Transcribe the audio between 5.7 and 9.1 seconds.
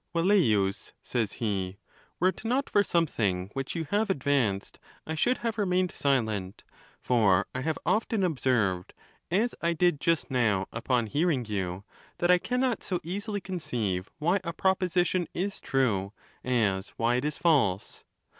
silent; for I have often observed,